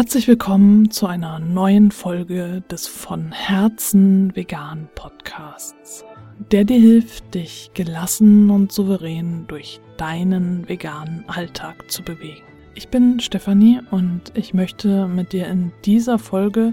Herzlich 0.00 0.28
willkommen 0.28 0.90
zu 0.90 1.06
einer 1.06 1.38
neuen 1.40 1.90
Folge 1.90 2.62
des 2.70 2.86
von 2.86 3.32
Herzen 3.32 4.34
vegan 4.34 4.88
Podcasts, 4.94 6.06
der 6.50 6.64
dir 6.64 6.78
hilft, 6.78 7.34
dich 7.34 7.70
gelassen 7.74 8.48
und 8.48 8.72
souverän 8.72 9.44
durch 9.46 9.78
deinen 9.98 10.66
veganen 10.66 11.24
Alltag 11.26 11.90
zu 11.90 12.02
bewegen. 12.02 12.46
Ich 12.74 12.88
bin 12.88 13.20
Stefanie 13.20 13.82
und 13.90 14.32
ich 14.32 14.54
möchte 14.54 15.06
mit 15.06 15.34
dir 15.34 15.48
in 15.48 15.70
dieser 15.84 16.18
Folge 16.18 16.72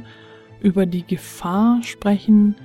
über 0.62 0.86
die 0.86 1.05
Gefahr 1.05 1.84
sprechen, 1.84 2.55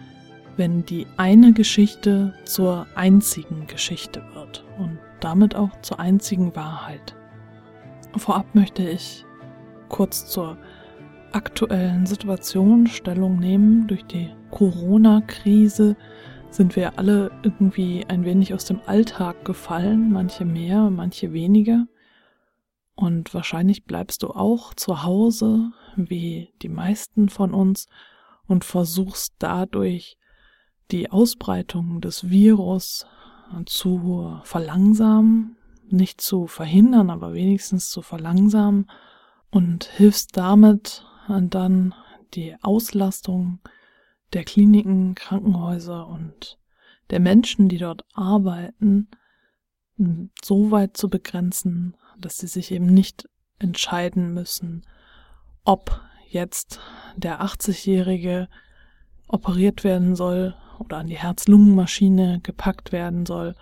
wenn 0.56 0.86
die 0.86 1.08
eine 1.16 1.52
Geschichte 1.54 2.34
zur 2.44 2.86
einzigen 2.94 3.66
Geschichte 3.66 4.22
wird 4.34 4.64
und 4.78 5.00
damit 5.18 5.56
auch 5.56 5.82
zur 5.82 5.98
einzigen 5.98 6.54
Wahrheit. 6.54 7.16
Vorab 8.16 8.54
möchte 8.54 8.88
ich 8.88 9.24
kurz 9.92 10.26
zur 10.26 10.58
aktuellen 11.32 12.06
Situation 12.06 12.88
Stellung 12.88 13.38
nehmen. 13.38 13.86
Durch 13.86 14.04
die 14.04 14.30
Corona-Krise 14.50 15.96
sind 16.50 16.74
wir 16.74 16.98
alle 16.98 17.30
irgendwie 17.42 18.04
ein 18.08 18.24
wenig 18.24 18.52
aus 18.54 18.64
dem 18.64 18.80
Alltag 18.86 19.44
gefallen, 19.44 20.10
manche 20.10 20.44
mehr, 20.44 20.90
manche 20.90 21.32
weniger. 21.32 21.86
Und 22.94 23.32
wahrscheinlich 23.32 23.84
bleibst 23.84 24.22
du 24.22 24.30
auch 24.30 24.74
zu 24.74 25.04
Hause, 25.04 25.70
wie 25.94 26.52
die 26.62 26.68
meisten 26.68 27.28
von 27.28 27.54
uns, 27.54 27.86
und 28.48 28.64
versuchst 28.64 29.34
dadurch 29.38 30.18
die 30.90 31.10
Ausbreitung 31.10 32.00
des 32.00 32.28
Virus 32.28 33.06
zu 33.66 34.40
verlangsamen, 34.44 35.56
nicht 35.88 36.20
zu 36.20 36.46
verhindern, 36.46 37.10
aber 37.10 37.34
wenigstens 37.34 37.90
zu 37.90 38.02
verlangsamen 38.02 38.86
und 39.52 39.84
hilfst 39.84 40.36
damit 40.36 41.04
dann 41.28 41.94
die 42.34 42.56
Auslastung 42.62 43.60
der 44.32 44.44
Kliniken, 44.44 45.14
Krankenhäuser 45.14 46.08
und 46.08 46.58
der 47.10 47.20
Menschen, 47.20 47.68
die 47.68 47.78
dort 47.78 48.04
arbeiten, 48.14 49.08
so 50.42 50.70
weit 50.70 50.96
zu 50.96 51.08
begrenzen, 51.10 51.96
dass 52.18 52.38
sie 52.38 52.46
sich 52.46 52.72
eben 52.72 52.86
nicht 52.86 53.28
entscheiden 53.58 54.32
müssen, 54.32 54.86
ob 55.64 56.00
jetzt 56.28 56.80
der 57.14 57.42
80-Jährige 57.42 58.48
operiert 59.28 59.84
werden 59.84 60.16
soll 60.16 60.56
oder 60.78 60.96
an 60.96 61.06
die 61.06 61.18
Herz-Lungen-Maschine 61.18 62.40
gepackt 62.42 62.90
werden 62.90 63.26
soll 63.26 63.54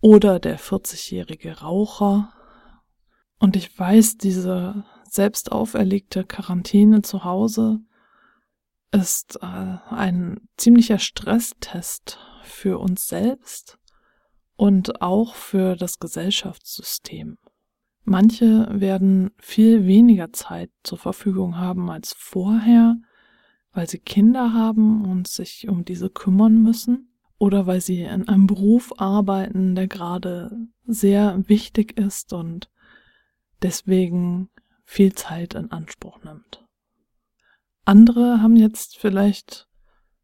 oder 0.00 0.38
der 0.38 0.58
40-jährige 0.58 1.60
Raucher. 1.60 2.34
Und 3.38 3.56
ich 3.56 3.76
weiß, 3.76 4.18
diese 4.18 4.84
selbst 5.12 5.52
auferlegte 5.52 6.24
Quarantäne 6.24 7.02
zu 7.02 7.24
Hause 7.24 7.80
ist 8.92 9.38
äh, 9.42 9.46
ein 9.46 10.40
ziemlicher 10.56 10.98
Stresstest 10.98 12.18
für 12.42 12.78
uns 12.78 13.08
selbst 13.08 13.78
und 14.56 15.02
auch 15.02 15.34
für 15.34 15.76
das 15.76 15.98
Gesellschaftssystem. 15.98 17.36
Manche 18.04 18.68
werden 18.70 19.32
viel 19.38 19.86
weniger 19.86 20.32
Zeit 20.32 20.70
zur 20.82 20.98
Verfügung 20.98 21.58
haben 21.58 21.90
als 21.90 22.14
vorher, 22.16 22.96
weil 23.72 23.88
sie 23.88 23.98
Kinder 23.98 24.54
haben 24.54 25.04
und 25.04 25.28
sich 25.28 25.68
um 25.68 25.84
diese 25.84 26.08
kümmern 26.08 26.62
müssen 26.62 27.12
oder 27.38 27.66
weil 27.66 27.82
sie 27.82 28.00
in 28.00 28.28
einem 28.28 28.46
Beruf 28.46 28.92
arbeiten, 28.96 29.74
der 29.74 29.88
gerade 29.88 30.68
sehr 30.86 31.48
wichtig 31.48 31.98
ist 31.98 32.32
und 32.32 32.70
deswegen 33.62 34.48
viel 34.92 35.14
Zeit 35.14 35.54
in 35.54 35.70
Anspruch 35.70 36.22
nimmt. 36.22 36.64
Andere 37.84 38.42
haben 38.42 38.56
jetzt 38.56 38.98
vielleicht 38.98 39.66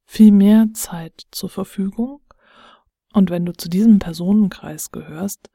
viel 0.05 0.31
mehr 0.31 0.69
Zeit 0.75 1.27
zur 1.31 1.49
Verfügung 1.49 2.21
und 3.13 3.31
wenn 3.31 3.47
du 3.47 3.53
zu 3.53 3.69
diesem 3.69 3.99
Personenkreis 3.99 4.91
gehörst, 4.91 5.51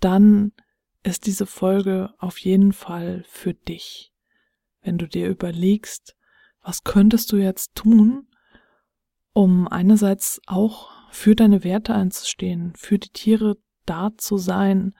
dann 0.00 0.52
ist 1.02 1.26
diese 1.26 1.46
Folge 1.46 2.14
auf 2.18 2.38
jeden 2.38 2.72
Fall 2.72 3.24
für 3.26 3.54
dich. 3.54 4.12
Wenn 4.80 4.96
du 4.96 5.08
dir 5.08 5.28
überlegst, 5.28 6.16
was 6.62 6.84
könntest 6.84 7.32
du 7.32 7.36
jetzt 7.36 7.74
tun, 7.74 8.28
um 9.32 9.66
einerseits 9.66 10.40
auch 10.46 10.90
für 11.10 11.34
deine 11.34 11.64
Werte 11.64 11.94
einzustehen, 11.94 12.74
für 12.76 12.98
die 12.98 13.10
Tiere 13.10 13.56
da 13.86 14.10
zu 14.16 14.36
sein, 14.36 14.94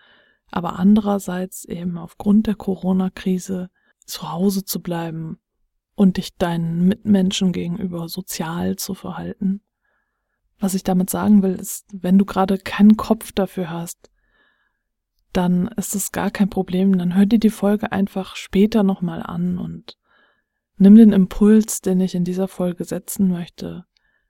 aber 0.50 0.78
andererseits 0.78 1.64
eben 1.64 1.98
aufgrund 1.98 2.46
der 2.46 2.54
Corona-Krise 2.54 3.70
zu 4.04 4.32
Hause 4.32 4.64
zu 4.64 4.80
bleiben 4.80 5.38
und 5.94 6.16
dich 6.16 6.36
deinen 6.36 6.86
Mitmenschen 6.86 7.52
gegenüber 7.52 8.08
sozial 8.08 8.76
zu 8.76 8.94
verhalten. 8.94 9.60
Was 10.58 10.74
ich 10.74 10.82
damit 10.82 11.10
sagen 11.10 11.42
will, 11.42 11.54
ist, 11.54 11.86
wenn 11.92 12.18
du 12.18 12.24
gerade 12.24 12.58
keinen 12.58 12.96
Kopf 12.96 13.32
dafür 13.32 13.70
hast, 13.70 14.10
dann 15.32 15.68
ist 15.76 15.94
es 15.94 16.10
gar 16.10 16.30
kein 16.30 16.50
Problem, 16.50 16.96
dann 16.96 17.14
hör 17.14 17.26
dir 17.26 17.38
die 17.38 17.50
Folge 17.50 17.92
einfach 17.92 18.34
später 18.34 18.82
nochmal 18.82 19.22
an 19.22 19.58
und 19.58 19.98
nimm 20.76 20.94
den 20.94 21.12
Impuls, 21.12 21.80
den 21.80 22.00
ich 22.00 22.14
in 22.14 22.24
dieser 22.24 22.48
Folge 22.48 22.84
setzen 22.84 23.28
möchte, 23.28 23.84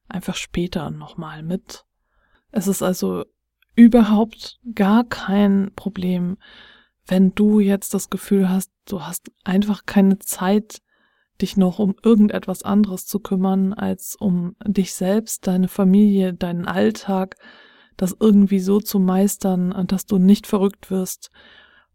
einfach 0.08 0.34
später 0.34 0.90
nochmal 0.90 1.42
mit. 1.42 1.84
Es 2.50 2.66
ist 2.66 2.82
also 2.82 3.24
überhaupt 3.78 4.59
gar 4.75 5.05
kein 5.05 5.71
Problem, 5.77 6.37
wenn 7.06 7.33
du 7.37 7.61
jetzt 7.61 7.94
das 7.94 8.11
Gefühl 8.11 8.50
hast, 8.50 8.72
du 8.87 9.03
hast 9.03 9.31
einfach 9.44 9.87
keine 9.87 10.19
Zeit, 10.19 10.83
dich 11.41 11.56
noch 11.56 11.78
um 11.78 11.94
irgendetwas 12.03 12.65
anderes 12.65 13.06
zu 13.06 13.21
kümmern, 13.21 13.72
als 13.72 14.16
um 14.16 14.56
dich 14.66 14.94
selbst, 14.94 15.47
deine 15.47 15.69
Familie, 15.69 16.34
deinen 16.34 16.66
Alltag, 16.66 17.37
das 17.97 18.16
irgendwie 18.19 18.59
so 18.59 18.81
zu 18.81 18.99
meistern, 18.99 19.72
dass 19.87 20.06
du 20.06 20.19
nicht 20.19 20.49
verrückt 20.49 20.91
wirst 20.91 21.31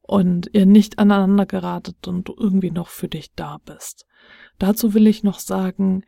und 0.02 0.50
ihr 0.54 0.66
nicht 0.66 1.00
aneinander 1.00 1.46
geratet 1.46 2.08
und 2.08 2.30
du 2.30 2.36
irgendwie 2.38 2.72
noch 2.72 2.88
für 2.88 3.10
dich 3.10 3.34
da 3.36 3.58
bist. 3.66 4.06
Dazu 4.58 4.94
will 4.94 5.06
ich 5.06 5.24
noch 5.24 5.40
sagen, 5.40 6.06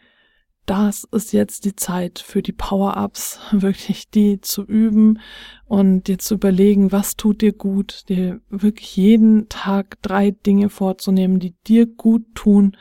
das 0.65 1.03
ist 1.11 1.33
jetzt 1.33 1.65
die 1.65 1.75
Zeit 1.75 2.19
für 2.19 2.41
die 2.41 2.51
Power-Ups, 2.51 3.39
wirklich 3.51 4.09
die 4.09 4.41
zu 4.41 4.63
üben 4.63 5.19
und 5.65 6.07
dir 6.07 6.17
zu 6.17 6.35
überlegen, 6.35 6.91
was 6.91 7.15
tut 7.15 7.41
dir 7.41 7.53
gut, 7.53 8.03
dir 8.09 8.41
wirklich 8.49 8.95
jeden 8.95 9.49
Tag 9.49 10.01
drei 10.01 10.31
Dinge 10.31 10.69
vorzunehmen, 10.69 11.39
die 11.39 11.55
dir 11.67 11.85
gut 11.85 12.23
tun 12.35 12.75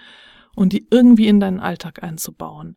und 0.54 0.72
die 0.72 0.86
irgendwie 0.90 1.28
in 1.28 1.40
deinen 1.40 1.60
Alltag 1.60 2.02
einzubauen. 2.02 2.76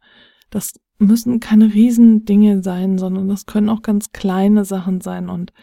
Das 0.50 0.74
müssen 1.00 1.40
keine 1.40 1.74
riesen 1.74 2.26
Dinge 2.26 2.64
sein, 2.64 2.98
sondern 2.98 3.28
das 3.28 3.46
können 3.46 3.70
auch 3.70 3.82
ganz 3.82 4.12
kleine 4.12 4.66
Sachen 4.66 5.02
sein 5.02 5.30
und 5.30 5.54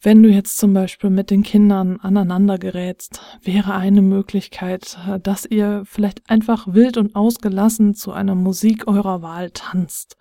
wenn 0.00 0.22
du 0.22 0.28
jetzt 0.28 0.58
zum 0.58 0.74
Beispiel 0.74 1.10
mit 1.10 1.30
den 1.30 1.42
Kindern 1.42 1.98
aneinander 1.98 2.58
gerätst, 2.58 3.20
wäre 3.42 3.74
eine 3.74 4.02
Möglichkeit, 4.02 4.96
dass 5.22 5.44
ihr 5.44 5.82
vielleicht 5.86 6.28
einfach 6.30 6.66
wild 6.72 6.96
und 6.96 7.16
ausgelassen 7.16 7.94
zu 7.94 8.12
einer 8.12 8.36
Musik 8.36 8.86
eurer 8.86 9.22
Wahl 9.22 9.50
tanzt. 9.50 10.16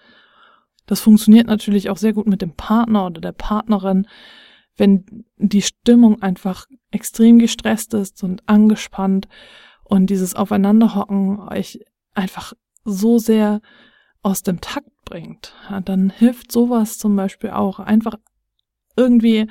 Das 0.87 0.99
funktioniert 0.99 1.47
natürlich 1.47 1.89
auch 1.89 1.97
sehr 1.97 2.13
gut 2.13 2.27
mit 2.27 2.41
dem 2.41 2.55
Partner 2.55 3.05
oder 3.05 3.21
der 3.21 3.33
Partnerin, 3.33 4.07
wenn 4.77 5.25
die 5.37 5.61
Stimmung 5.61 6.21
einfach 6.21 6.65
extrem 6.91 7.37
gestresst 7.37 7.93
ist 7.93 8.23
und 8.23 8.47
angespannt 8.47 9.27
und 9.83 10.09
dieses 10.09 10.33
Aufeinanderhocken 10.33 11.39
euch 11.39 11.81
einfach 12.13 12.53
so 12.83 13.19
sehr 13.19 13.61
aus 14.21 14.43
dem 14.43 14.61
Takt 14.61 14.89
bringt, 15.05 15.53
dann 15.85 16.09
hilft 16.09 16.51
sowas 16.51 16.97
zum 16.97 17.15
Beispiel 17.15 17.51
auch 17.51 17.79
einfach 17.79 18.15
irgendwie 18.97 19.47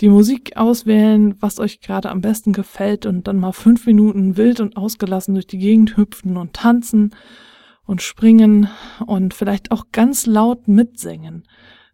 die 0.00 0.08
Musik 0.08 0.56
auswählen, 0.56 1.34
was 1.40 1.58
euch 1.58 1.80
gerade 1.80 2.10
am 2.10 2.20
besten 2.20 2.52
gefällt 2.52 3.04
und 3.04 3.26
dann 3.26 3.36
mal 3.38 3.52
fünf 3.52 3.86
Minuten 3.86 4.36
wild 4.36 4.60
und 4.60 4.76
ausgelassen 4.76 5.34
durch 5.34 5.46
die 5.46 5.58
Gegend 5.58 5.96
hüpfen 5.96 6.36
und 6.36 6.54
tanzen 6.54 7.14
und 7.84 8.02
springen 8.02 8.68
und 9.06 9.34
vielleicht 9.34 9.72
auch 9.72 9.86
ganz 9.92 10.26
laut 10.26 10.68
mitsingen. 10.68 11.44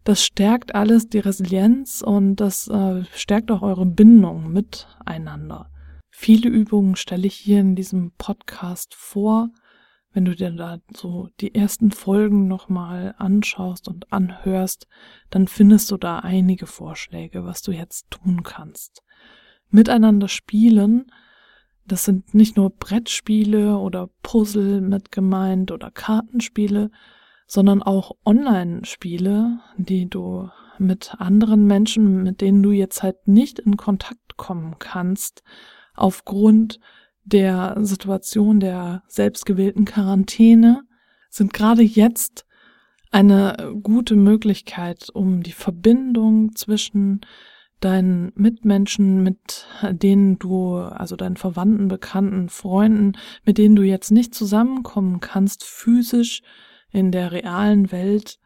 Das 0.03 0.23
stärkt 0.23 0.75
alles 0.75 1.09
die 1.09 1.19
Resilienz 1.19 2.03
und 2.05 2.35
das 2.35 2.67
äh, 2.67 3.03
stärkt 3.15 3.49
auch 3.49 3.63
eure 3.63 3.87
Bindung 3.87 4.51
miteinander. 4.51 5.71
Viele 6.11 6.49
Übungen 6.49 6.95
stelle 6.95 7.25
ich 7.25 7.35
hier 7.35 7.59
in 7.59 7.75
diesem 7.75 8.11
Podcast 8.17 8.93
vor 8.93 9.49
wenn 10.15 10.23
du 10.23 10.33
dir 10.33 10.49
da 10.49 10.79
so 10.95 11.27
die 11.41 11.53
ersten 11.53 11.91
Folgen 11.91 12.47
nochmal 12.47 13.15
anschaust 13.17 13.89
und 13.89 14.13
anhörst, 14.13 14.87
dann 15.29 15.49
findest 15.49 15.91
du 15.91 15.97
da 15.97 16.19
einige 16.19 16.67
Vorschläge, 16.67 17.43
was 17.43 17.61
du 17.61 17.73
jetzt 17.73 18.09
tun 18.11 18.41
kannst. 18.43 19.03
Miteinander 19.69 20.29
spielen, 20.29 21.11
das 21.85 22.05
sind 22.05 22.33
nicht 22.33 22.55
nur 22.55 22.69
Brettspiele 22.69 23.77
oder 23.77 24.09
Puzzle 24.23 24.79
mit 24.79 25.11
gemeint 25.11 25.73
oder 25.73 25.91
Kartenspiele, 25.91 26.91
sondern 27.45 27.83
auch 27.83 28.13
Online-Spiele, 28.23 29.59
die 29.75 30.09
du 30.09 30.49
mit 30.79 31.15
anderen 31.19 31.65
Menschen, 31.67 32.23
mit 32.23 32.39
denen 32.39 32.63
du 32.63 32.71
jetzt 32.71 33.03
halt 33.03 33.27
nicht 33.27 33.59
in 33.59 33.75
Kontakt 33.75 34.37
kommen 34.37 34.77
kannst, 34.79 35.43
aufgrund 35.93 36.79
der 37.25 37.75
Situation 37.81 38.59
der 38.59 39.03
selbstgewählten 39.07 39.85
Quarantäne 39.85 40.83
sind 41.29 41.53
gerade 41.53 41.81
jetzt 41.81 42.45
eine 43.11 43.73
gute 43.81 44.15
Möglichkeit, 44.15 45.09
um 45.13 45.41
die 45.41 45.51
Verbindung 45.51 46.55
zwischen 46.55 47.21
deinen 47.79 48.31
Mitmenschen, 48.35 49.21
mit 49.21 49.67
denen 49.91 50.39
du, 50.39 50.77
also 50.77 51.15
deinen 51.15 51.37
Verwandten, 51.37 51.87
Bekannten, 51.87 52.49
Freunden, 52.49 53.13
mit 53.43 53.57
denen 53.57 53.75
du 53.75 53.83
jetzt 53.83 54.11
nicht 54.11 54.33
zusammenkommen 54.33 55.19
kannst, 55.19 55.63
physisch 55.63 56.41
in 56.91 57.11
der 57.11 57.31
realen 57.31 57.91
Welt, 57.91 58.39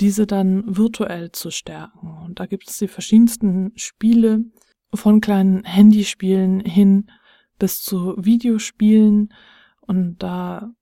diese 0.00 0.26
dann 0.26 0.64
virtuell 0.76 1.30
zu 1.30 1.50
stärken. 1.50 2.18
Und 2.24 2.40
da 2.40 2.46
gibt 2.46 2.68
es 2.68 2.78
die 2.78 2.88
verschiedensten 2.88 3.72
Spiele, 3.76 4.44
von 4.92 5.20
kleinen 5.20 5.64
Handyspielen 5.64 6.60
hin 6.60 7.10
bis 7.58 7.82
zu 7.82 8.14
Videospielen. 8.16 9.32
Und 9.80 10.22
da 10.22 10.72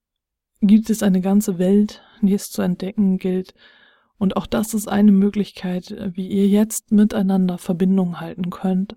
gibt 0.61 0.91
es 0.91 1.03
eine 1.03 1.21
ganze 1.21 1.59
Welt, 1.59 2.03
die 2.21 2.35
es 2.35 2.51
zu 2.51 2.63
entdecken 2.63 3.19
gilt. 3.19 3.55
Und 4.19 4.37
auch 4.37 4.47
das 4.47 4.75
ist 4.75 4.89
eine 4.89 5.13
Möglichkeit, 5.13 5.95
wie 6.15 6.29
ihr 6.29 6.47
jetzt 6.47 6.93
miteinander 6.93 7.59
Verbindung 7.59 8.21
halten 8.21 8.51
könnt, 8.51 8.97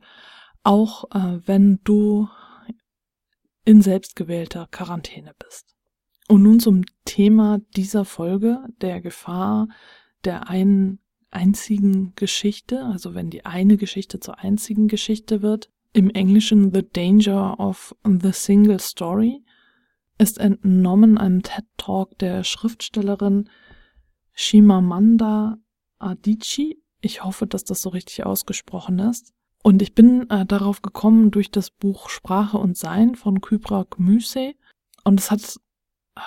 auch 0.63 1.05
äh, 1.11 1.39
wenn 1.47 1.79
du 1.83 2.29
in 3.65 3.81
selbstgewählter 3.81 4.67
Quarantäne 4.69 5.33
bist. 5.39 5.75
Und 6.27 6.43
nun 6.43 6.59
zum 6.59 6.83
Thema 7.05 7.59
dieser 7.75 8.05
Folge, 8.05 8.63
der 8.81 9.01
Gefahr 9.01 9.67
der 10.23 10.49
einen 10.49 10.99
einzigen 11.29 12.13
Geschichte, 12.15 12.83
also 12.85 13.13
wenn 13.13 13.29
die 13.29 13.45
eine 13.45 13.77
Geschichte 13.77 14.19
zur 14.19 14.39
einzigen 14.39 14.87
Geschichte 14.87 15.41
wird. 15.41 15.69
Im 15.95 16.09
Englischen 16.09 16.73
The 16.73 16.83
Danger 16.83 17.57
of 17.57 17.95
the 18.03 18.33
Single 18.33 18.81
Story 18.81 19.45
ist 20.17 20.39
entnommen 20.39 21.17
einem 21.17 21.41
TED 21.41 21.63
Talk 21.77 22.19
der 22.19 22.43
Schriftstellerin 22.43 23.49
Shimamanda 24.33 25.57
Adichie. 25.97 26.83
Ich 26.99 27.23
hoffe, 27.23 27.47
dass 27.47 27.63
das 27.63 27.81
so 27.81 27.87
richtig 27.87 28.25
ausgesprochen 28.25 28.99
ist. 28.99 29.33
Und 29.63 29.81
ich 29.81 29.95
bin 29.95 30.29
äh, 30.29 30.45
darauf 30.45 30.81
gekommen 30.81 31.31
durch 31.31 31.49
das 31.49 31.71
Buch 31.71 32.09
Sprache 32.09 32.57
und 32.57 32.75
Sein 32.75 33.15
von 33.15 33.39
Kyprak 33.39 33.97
Müsey. 33.97 34.57
Und 35.05 35.21
es 35.21 35.31
hat 35.31 35.61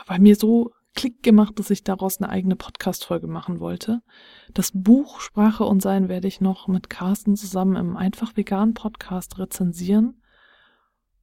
bei 0.07 0.19
mir 0.19 0.37
so 0.37 0.73
Klick 0.99 1.23
gemacht, 1.23 1.61
dass 1.61 1.71
ich 1.71 1.85
daraus 1.85 2.21
eine 2.21 2.29
eigene 2.29 2.57
Podcast-Folge 2.57 3.29
machen 3.29 3.61
wollte. 3.61 4.03
Das 4.53 4.73
Buch 4.75 5.21
Sprache 5.21 5.63
und 5.63 5.81
Sein 5.81 6.09
werde 6.09 6.27
ich 6.27 6.41
noch 6.41 6.67
mit 6.67 6.91
Carsten 6.91 7.37
zusammen 7.37 7.77
im 7.77 7.97
Einfach 7.97 8.37
Vegan 8.37 8.75
Podcast 8.75 9.39
rezensieren. 9.39 10.21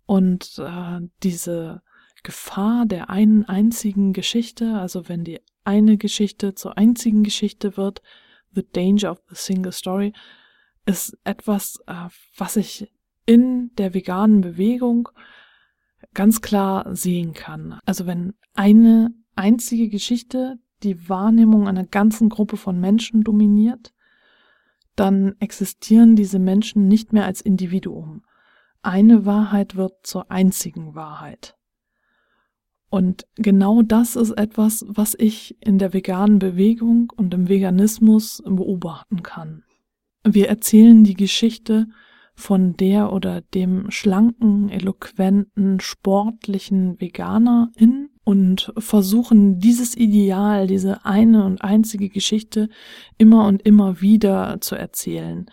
Und 0.05 0.59
äh, 0.59 1.01
diese 1.23 1.81
Gefahr 2.23 2.85
der 2.85 3.09
einen 3.09 3.43
einzigen 3.43 4.13
Geschichte, 4.13 4.77
also 4.77 5.09
wenn 5.09 5.25
die 5.25 5.41
eine 5.65 5.97
Geschichte 5.97 6.55
zur 6.55 6.77
einzigen 6.77 7.23
Geschichte 7.23 7.75
wird, 7.75 8.01
The 8.53 8.65
Danger 8.71 9.11
of 9.11 9.23
the 9.27 9.35
Single 9.35 9.73
Story, 9.73 10.13
ist 10.85 11.17
etwas, 11.25 11.79
äh, 11.85 12.07
was 12.37 12.55
ich 12.55 12.89
in 13.25 13.71
der 13.75 13.93
veganen 13.93 14.39
Bewegung 14.39 15.09
ganz 16.13 16.39
klar 16.39 16.95
sehen 16.95 17.33
kann. 17.33 17.77
Also 17.85 18.05
wenn 18.05 18.35
eine 18.53 19.13
einzige 19.35 19.89
Geschichte 19.89 20.57
die 20.83 21.09
Wahrnehmung 21.09 21.67
einer 21.67 21.85
ganzen 21.85 22.29
Gruppe 22.29 22.57
von 22.57 22.79
Menschen 22.79 23.23
dominiert, 23.23 23.93
dann 24.95 25.35
existieren 25.39 26.15
diese 26.15 26.39
Menschen 26.39 26.87
nicht 26.87 27.11
mehr 27.11 27.25
als 27.25 27.41
Individuum. 27.41 28.23
Eine 28.81 29.25
Wahrheit 29.25 29.75
wird 29.75 29.93
zur 30.03 30.31
einzigen 30.31 30.95
Wahrheit. 30.95 31.55
Und 32.89 33.25
genau 33.35 33.81
das 33.81 34.15
ist 34.15 34.31
etwas, 34.31 34.85
was 34.87 35.15
ich 35.17 35.57
in 35.59 35.79
der 35.79 35.91
veganen 35.91 36.39
Bewegung 36.39 37.11
und 37.15 37.33
im 37.33 37.49
Veganismus 37.49 38.41
beobachten 38.45 39.23
kann. 39.23 39.63
Wir 40.23 40.47
erzählen 40.47 41.03
die 41.03 41.15
Geschichte 41.15 41.87
von 42.35 42.77
der 42.77 43.11
oder 43.11 43.41
dem 43.41 43.91
schlanken, 43.91 44.69
eloquenten, 44.69 45.79
sportlichen 45.79 46.99
Veganerin 47.01 48.09
und 48.25 48.73
versuchen 48.77 49.59
dieses 49.59 49.95
Ideal, 49.95 50.67
diese 50.67 51.05
eine 51.05 51.45
und 51.45 51.61
einzige 51.61 52.09
Geschichte 52.09 52.67
immer 53.17 53.47
und 53.47 53.61
immer 53.61 54.01
wieder 54.01 54.57
zu 54.59 54.75
erzählen. 54.75 55.45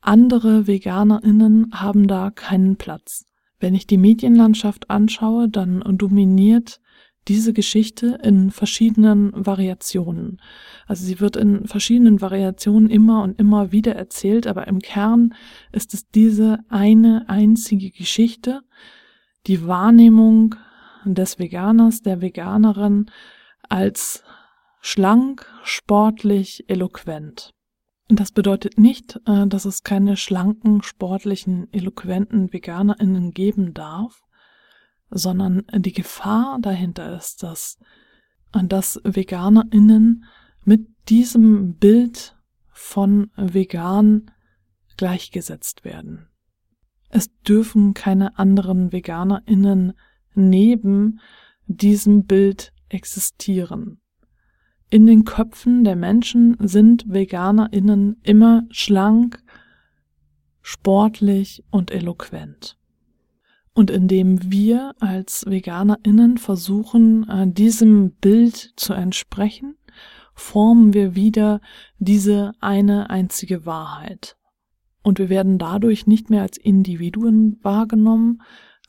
Andere 0.00 0.66
Veganerinnen 0.66 1.70
haben 1.72 2.08
da 2.08 2.30
keinen 2.30 2.76
Platz. 2.76 3.26
Wenn 3.60 3.74
ich 3.74 3.86
die 3.86 3.98
Medienlandschaft 3.98 4.90
anschaue, 4.90 5.48
dann 5.48 5.82
dominiert 5.96 6.80
diese 7.28 7.52
Geschichte 7.52 8.18
in 8.22 8.50
verschiedenen 8.50 9.32
Variationen. 9.34 10.40
Also 10.86 11.04
sie 11.04 11.20
wird 11.20 11.36
in 11.36 11.66
verschiedenen 11.66 12.20
Variationen 12.20 12.90
immer 12.90 13.22
und 13.22 13.38
immer 13.38 13.72
wieder 13.72 13.94
erzählt, 13.94 14.46
aber 14.46 14.66
im 14.66 14.80
Kern 14.80 15.34
ist 15.72 15.94
es 15.94 16.10
diese 16.10 16.58
eine 16.68 17.28
einzige 17.28 17.90
Geschichte, 17.90 18.62
die 19.46 19.66
Wahrnehmung 19.66 20.56
des 21.04 21.38
Veganers, 21.38 22.02
der 22.02 22.20
Veganerin 22.20 23.10
als 23.68 24.22
schlank, 24.80 25.46
sportlich, 25.62 26.64
eloquent. 26.68 27.52
Das 28.08 28.32
bedeutet 28.32 28.78
nicht, 28.78 29.20
äh, 29.26 29.46
dass 29.46 29.64
es 29.64 29.82
keine 29.82 30.16
schlanken, 30.16 30.82
sportlichen, 30.82 31.72
eloquenten 31.72 32.52
Veganerinnen 32.52 33.30
geben 33.32 33.72
darf, 33.72 34.22
sondern 35.10 35.62
die 35.74 35.92
Gefahr 35.92 36.58
dahinter 36.60 37.16
ist, 37.16 37.42
dass, 37.42 37.78
dass 38.52 39.00
Veganerinnen 39.04 40.24
mit 40.64 40.86
diesem 41.08 41.76
Bild 41.76 42.36
von 42.70 43.30
vegan 43.36 44.30
gleichgesetzt 44.96 45.84
werden. 45.84 46.28
Es 47.08 47.30
dürfen 47.42 47.94
keine 47.94 48.38
anderen 48.38 48.92
Veganerinnen 48.92 49.94
neben 50.34 51.20
diesem 51.66 52.26
Bild 52.26 52.72
existieren. 52.88 54.00
In 54.90 55.06
den 55.06 55.24
Köpfen 55.24 55.82
der 55.84 55.96
Menschen 55.96 56.56
sind 56.60 57.04
Veganerinnen 57.08 58.20
immer 58.22 58.62
schlank, 58.70 59.42
sportlich 60.62 61.64
und 61.70 61.90
eloquent. 61.90 62.78
Und 63.74 63.90
indem 63.90 64.52
wir 64.52 64.94
als 65.00 65.44
Veganerinnen 65.46 66.38
versuchen, 66.38 67.28
äh, 67.28 67.50
diesem 67.50 68.12
Bild 68.12 68.72
zu 68.76 68.92
entsprechen, 68.92 69.76
formen 70.34 70.94
wir 70.94 71.14
wieder 71.14 71.60
diese 71.98 72.52
eine 72.60 73.10
einzige 73.10 73.66
Wahrheit. 73.66 74.36
Und 75.02 75.18
wir 75.18 75.28
werden 75.28 75.58
dadurch 75.58 76.06
nicht 76.06 76.30
mehr 76.30 76.42
als 76.42 76.56
Individuen 76.56 77.58
wahrgenommen, 77.62 78.42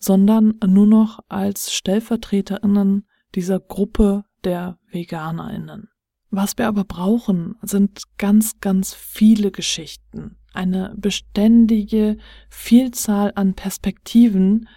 sondern 0.06 0.60
nur 0.64 0.86
noch 0.86 1.20
als 1.30 1.74
Stellvertreterinnen 1.74 3.08
dieser 3.34 3.60
Gruppe 3.60 4.24
der 4.44 4.78
Veganerinnen. 4.88 5.90
Was 6.30 6.60
wir 6.60 6.68
aber 6.68 6.84
brauchen, 6.84 7.56
sind 7.64 8.04
ganz, 8.20 8.60
ganz 8.60 8.94
viele 8.94 9.50
Geschichten, 9.50 10.38
eine 10.54 10.94
beständige 10.96 12.18
Vielzahl 12.50 13.32
an 13.34 13.56
Perspektiven 13.56 14.70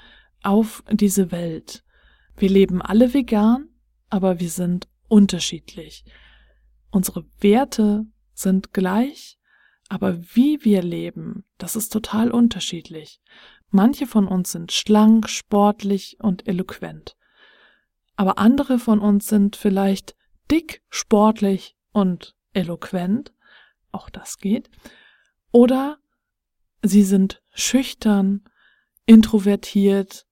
auf 0.42 0.82
diese 0.90 1.30
Welt. 1.30 1.84
Wir 2.38 2.48
leben 2.48 2.80
alle 2.80 3.12
vegan, 3.12 3.68
aber 4.08 4.40
wir 4.40 4.50
sind 4.50 4.88
unterschiedlich. 5.08 6.04
Unsere 6.90 7.26
Werte 7.38 8.06
sind 8.32 8.72
gleich, 8.72 9.38
aber 9.90 10.18
wie 10.34 10.64
wir 10.64 10.82
leben, 10.82 11.44
das 11.58 11.76
ist 11.76 11.92
total 11.92 12.30
unterschiedlich. 12.30 13.20
Manche 13.70 14.06
von 14.06 14.26
uns 14.26 14.52
sind 14.52 14.72
schlank, 14.72 15.28
sportlich 15.28 16.16
und 16.20 16.48
eloquent. 16.48 17.16
Aber 18.16 18.38
andere 18.38 18.78
von 18.78 19.00
uns 19.00 19.26
sind 19.26 19.56
vielleicht 19.56 20.16
dick, 20.50 20.82
sportlich 20.88 21.76
und 21.92 22.34
eloquent. 22.52 23.32
Auch 23.92 24.10
das 24.10 24.38
geht. 24.38 24.70
Oder 25.52 25.98
sie 26.82 27.02
sind 27.02 27.42
schüchtern, 27.50 28.44
introvertiert 29.06 30.26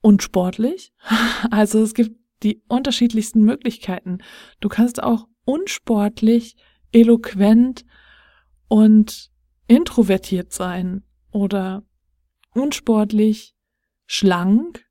und 0.00 0.22
sportlich. 0.22 0.92
Also 1.50 1.82
es 1.82 1.94
gibt 1.94 2.18
die 2.42 2.62
unterschiedlichsten 2.68 3.42
Möglichkeiten. 3.44 4.18
Du 4.60 4.68
kannst 4.68 5.02
auch 5.02 5.26
unsportlich, 5.44 6.56
eloquent 6.92 7.84
und 8.68 9.30
introvertiert 9.66 10.52
sein 10.52 11.04
oder 11.30 11.84
unsportlich, 12.54 13.54
schlank 14.06 14.84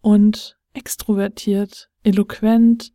und 0.00 0.58
extrovertiert, 0.72 1.90
eloquent, 2.02 2.92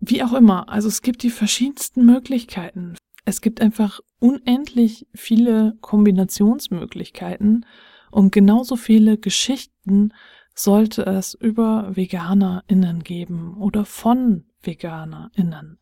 wie 0.00 0.22
auch 0.22 0.32
immer. 0.32 0.68
Also 0.68 0.88
es 0.88 1.02
gibt 1.02 1.22
die 1.22 1.30
verschiedensten 1.30 2.04
Möglichkeiten. 2.04 2.96
Es 3.24 3.40
gibt 3.40 3.60
einfach 3.60 4.00
unendlich 4.20 5.06
viele 5.14 5.76
Kombinationsmöglichkeiten 5.80 7.66
Und 8.10 8.32
genauso 8.32 8.76
viele 8.76 9.18
Geschichten 9.18 10.12
sollte 10.54 11.04
es 11.04 11.34
über 11.34 11.94
VeganerInnen 11.94 13.02
geben 13.02 13.56
oder 13.58 13.84
von 13.84 14.46
VeganerInnen. 14.62 15.78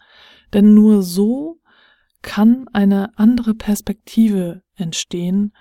Denn 0.53 0.75
nur 0.75 1.03
so 1.03 1.61
kann 2.23 2.67
eine 2.73 3.17
andere 3.19 3.55
Perspektive 3.55 4.63
entstehen 4.75 5.55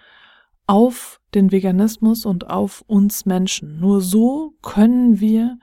auf 0.65 1.19
den 1.35 1.51
Veganismus 1.51 2.25
und 2.25 2.49
auf 2.49 2.83
uns 2.87 3.25
Menschen. 3.25 3.79
Nur 3.79 4.01
so 4.01 4.55
können 4.61 5.19
wir 5.19 5.57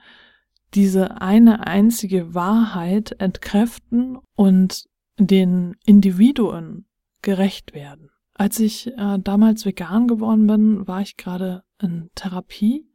diese 0.73 1.21
eine 1.21 1.67
einzige 1.67 2.33
Wahrheit 2.33 3.15
entkräften 3.19 4.17
und 4.35 4.85
den 5.17 5.75
Individuen 5.85 6.85
gerecht 7.21 7.73
werden. 7.73 8.09
Als 8.33 8.59
ich 8.59 8.87
äh, 8.87 9.19
damals 9.19 9.65
vegan 9.65 10.07
geworden 10.07 10.47
bin, 10.47 10.87
war 10.87 11.01
ich 11.01 11.17
gerade 11.17 11.63
in 11.81 12.09
Therapie 12.15 12.87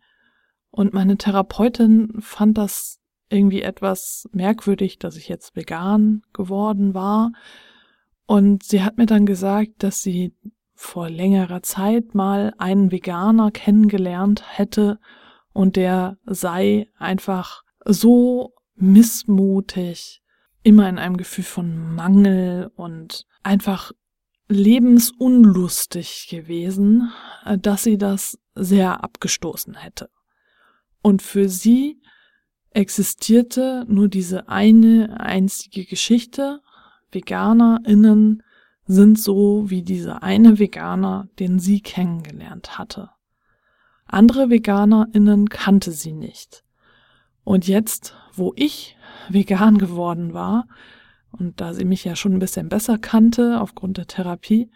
und 0.71 0.93
meine 0.93 1.17
Therapeutin 1.17 2.15
fand 2.21 2.59
das 2.59 2.99
irgendwie 3.29 3.63
etwas 3.63 4.29
merkwürdig, 4.33 4.99
dass 4.99 5.17
ich 5.17 5.29
jetzt 5.29 5.57
vegan 5.57 6.23
geworden 6.33 6.95
war. 6.95 7.33
Und 8.27 8.63
sie 8.63 8.83
hat 8.83 8.99
mir 8.99 9.07
dann 9.07 9.27
gesagt, 9.27 9.83
dass 9.83 10.01
sie 10.01 10.35
vor 10.77 11.09
längerer 11.09 11.63
Zeit 11.63 12.15
mal 12.15 12.55
einen 12.59 12.93
Veganer 12.93 13.51
kennengelernt 13.51 14.45
hätte 14.47 15.01
und 15.53 15.77
der 15.77 16.19
sei 16.27 16.89
einfach 16.99 17.63
so 17.85 18.53
missmutig, 18.75 20.23
immer 20.63 20.89
in 20.89 20.99
einem 20.99 21.17
Gefühl 21.17 21.45
von 21.45 21.95
Mangel 21.95 22.71
und 22.77 23.27
einfach 23.43 23.93
lebensunlustig 24.49 26.29
gewesen, 26.31 27.11
dass 27.59 27.85
sie 27.85 27.99
das 27.99 28.39
sehr 28.55 29.03
abgestoßen 29.03 29.75
hätte. 29.77 30.11
Und 31.03 31.23
für 31.23 31.49
sie 31.49 32.03
existierte 32.71 33.87
nur 33.89 34.09
diese 34.09 34.49
eine 34.49 35.19
einzige 35.21 35.85
Geschichte. 35.85 36.61
VeganerInnen 37.13 38.43
sind 38.87 39.19
so 39.19 39.69
wie 39.69 39.83
dieser 39.83 40.23
eine 40.23 40.59
Veganer, 40.59 41.29
den 41.39 41.59
sie 41.59 41.81
kennengelernt 41.81 42.79
hatte. 42.79 43.11
Andere 44.07 44.51
VeganerInnen 44.51 45.49
kannte 45.49 45.91
sie 45.91 46.13
nicht. 46.13 46.63
Und 47.43 47.67
jetzt, 47.67 48.15
wo 48.33 48.53
ich 48.57 48.97
vegan 49.29 49.79
geworden 49.79 50.33
war, 50.33 50.67
und 51.33 51.61
da 51.61 51.75
sie 51.75 51.85
mich 51.85 52.05
ja 52.05 52.17
schon 52.17 52.35
ein 52.35 52.39
bisschen 52.39 52.69
besser 52.69 52.99
kannte 52.99 53.61
aufgrund 53.61 53.99
der 53.99 54.07
Therapie, 54.07 54.71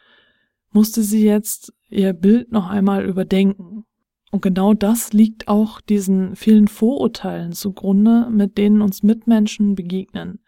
musste 0.73 1.03
sie 1.03 1.25
jetzt 1.25 1.73
ihr 1.89 2.13
Bild 2.13 2.53
noch 2.53 2.69
einmal 2.69 3.05
überdenken. 3.05 3.85
Und 4.31 4.43
genau 4.43 4.75
das 4.75 5.13
liegt 5.13 5.49
auch 5.49 5.81
diesen 5.81 6.37
vielen 6.37 6.69
Vorurteilen 6.69 7.53
zugrunde, 7.53 8.29
mit 8.31 8.59
denen 8.59 8.83
uns 8.83 9.03
Mitmenschen 9.03 9.75
begegnen. 9.75 10.41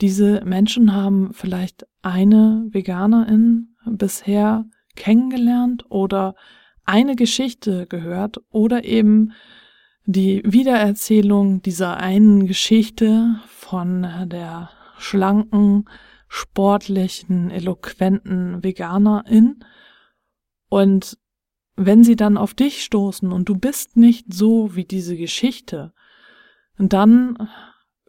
Diese 0.00 0.44
Menschen 0.44 0.94
haben 0.94 1.32
vielleicht 1.32 1.86
eine 2.02 2.66
Veganerin 2.70 3.74
bisher 3.84 4.66
kennengelernt 4.96 5.86
oder 5.88 6.34
eine 6.84 7.16
Geschichte 7.16 7.86
gehört 7.86 8.40
oder 8.50 8.84
eben 8.84 9.32
die 10.04 10.42
Wiedererzählung 10.44 11.62
dieser 11.62 11.96
einen 11.98 12.46
Geschichte 12.46 13.36
von 13.46 14.02
der 14.26 14.70
schlanken, 14.98 15.88
sportlichen, 16.28 17.50
eloquenten 17.50 18.64
Veganerin. 18.64 19.64
Und 20.68 21.18
wenn 21.76 22.04
sie 22.04 22.16
dann 22.16 22.36
auf 22.36 22.54
dich 22.54 22.82
stoßen 22.82 23.32
und 23.32 23.48
du 23.48 23.56
bist 23.56 23.96
nicht 23.96 24.32
so 24.32 24.74
wie 24.74 24.84
diese 24.84 25.16
Geschichte, 25.16 25.92
dann 26.78 27.48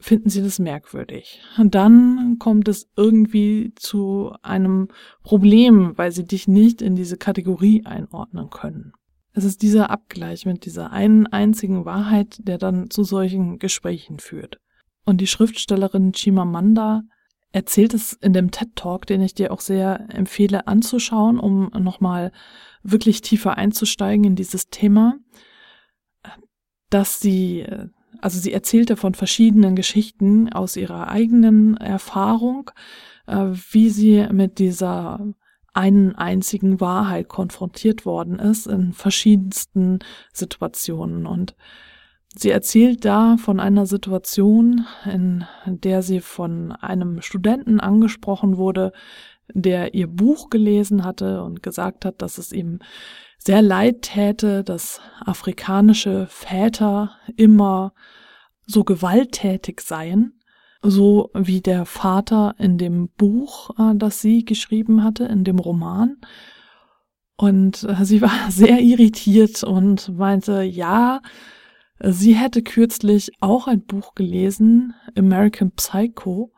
finden 0.03 0.29
sie 0.29 0.41
das 0.41 0.59
merkwürdig. 0.59 1.39
Und 1.57 1.75
dann 1.75 2.37
kommt 2.37 2.67
es 2.67 2.89
irgendwie 2.95 3.73
zu 3.75 4.33
einem 4.41 4.89
Problem, 5.23 5.97
weil 5.97 6.11
sie 6.11 6.25
dich 6.25 6.47
nicht 6.47 6.81
in 6.81 6.95
diese 6.95 7.17
Kategorie 7.17 7.85
einordnen 7.85 8.49
können. 8.49 8.93
Es 9.31 9.45
ist 9.45 9.61
dieser 9.61 9.89
Abgleich 9.89 10.45
mit 10.45 10.65
dieser 10.65 10.91
einen 10.91 11.25
einzigen 11.27 11.85
Wahrheit, 11.85 12.37
der 12.39 12.57
dann 12.57 12.89
zu 12.89 13.03
solchen 13.03 13.57
Gesprächen 13.59 14.19
führt. 14.19 14.59
Und 15.05 15.21
die 15.21 15.27
Schriftstellerin 15.27 16.11
Chimamanda 16.13 17.03
erzählt 17.51 17.93
es 17.93 18.13
in 18.13 18.33
dem 18.33 18.51
TED 18.51 18.75
Talk, 18.75 19.05
den 19.05 19.21
ich 19.21 19.33
dir 19.33 19.51
auch 19.51 19.61
sehr 19.61 20.07
empfehle 20.09 20.67
anzuschauen, 20.67 21.39
um 21.39 21.71
nochmal 21.79 22.31
wirklich 22.83 23.21
tiefer 23.21 23.57
einzusteigen 23.57 24.25
in 24.25 24.35
dieses 24.35 24.69
Thema, 24.69 25.17
dass 26.89 27.19
sie, 27.19 27.65
also 28.23 28.39
sie 28.39 28.53
erzählte 28.53 28.95
von 28.95 29.15
verschiedenen 29.15 29.75
Geschichten 29.75 30.51
aus 30.53 30.77
ihrer 30.77 31.09
eigenen 31.09 31.75
Erfahrung, 31.75 32.71
äh, 33.27 33.47
wie 33.71 33.89
sie 33.89 34.25
mit 34.31 34.59
dieser 34.59 35.19
einen 35.73 36.15
einzigen 36.15 36.79
Wahrheit 36.79 37.27
konfrontiert 37.27 38.05
worden 38.05 38.39
ist 38.39 38.65
in 38.65 38.93
verschiedensten 38.93 39.99
Situationen. 40.31 41.25
Und 41.25 41.53
sie 42.33 42.49
erzählt 42.49 43.03
da 43.03 43.35
von 43.35 43.59
einer 43.59 43.85
Situation, 43.87 44.85
in 45.03 45.43
der 45.65 46.01
sie 46.01 46.21
von 46.21 46.71
einem 46.71 47.21
Studenten 47.21 47.81
angesprochen 47.81 48.55
wurde, 48.55 48.93
der 49.53 49.95
ihr 49.95 50.07
Buch 50.07 50.49
gelesen 50.49 51.03
hatte 51.03 51.43
und 51.43 51.61
gesagt 51.61 52.05
hat, 52.05 52.21
dass 52.21 52.37
es 52.37 52.53
ihm 52.53 52.79
sehr 53.45 53.61
leid 53.61 54.03
täte, 54.03 54.63
dass 54.63 55.01
afrikanische 55.25 56.27
Väter 56.29 57.11
immer 57.35 57.93
so 58.65 58.83
gewalttätig 58.83 59.81
seien 59.81 60.39
so 60.83 61.31
wie 61.33 61.61
der 61.61 61.85
Vater 61.85 62.55
in 62.59 62.77
dem 62.77 63.09
Buch, 63.09 63.71
äh, 63.79 63.95
das 63.95 64.21
sie 64.21 64.45
geschrieben 64.45 65.03
hatte, 65.03 65.25
in 65.25 65.43
dem 65.43 65.57
Roman. 65.57 66.17
Und 67.37 67.83
äh, 67.83 68.05
sie 68.05 68.21
war 68.21 68.31
sehr 68.49 68.79
irritiert 68.79 69.63
und 69.63 70.15
meinte, 70.17 70.61
ja, 70.61 71.21
sie 71.99 72.35
hätte 72.35 72.61
kürzlich 72.61 73.31
auch 73.39 73.67
ein 73.67 73.85
Buch 73.85 74.13
gelesen, 74.13 74.93
American 75.17 75.71
Psycho, 75.71 76.51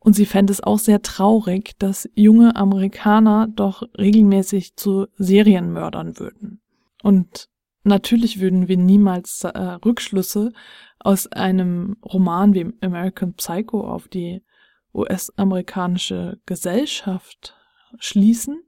und 0.00 0.14
sie 0.14 0.26
fände 0.26 0.52
es 0.52 0.62
auch 0.62 0.78
sehr 0.78 1.02
traurig, 1.02 1.78
dass 1.78 2.08
junge 2.14 2.56
Amerikaner 2.56 3.48
doch 3.48 3.82
regelmäßig 3.96 4.76
zu 4.76 5.06
Serienmördern 5.16 6.18
würden. 6.18 6.60
Und 7.02 7.48
natürlich 7.84 8.40
würden 8.40 8.66
wir 8.66 8.78
niemals 8.78 9.44
äh, 9.44 9.58
Rückschlüsse 9.84 10.52
aus 10.98 11.26
einem 11.28 11.96
Roman 12.02 12.54
wie 12.54 12.72
American 12.80 13.34
Psycho 13.34 13.80
auf 13.82 14.08
die 14.08 14.42
US-amerikanische 14.94 16.40
Gesellschaft 16.46 17.54
schließen, 17.98 18.62